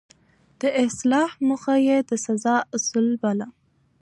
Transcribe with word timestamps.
د 0.61 0.63
اصلاح 0.85 1.31
موخه 1.47 1.75
يې 1.87 1.97
د 2.09 2.11
سزا 2.25 2.55
اصل 2.77 3.07
باله. 3.21 3.47